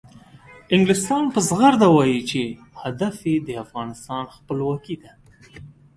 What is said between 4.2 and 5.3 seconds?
خپلواکي ده.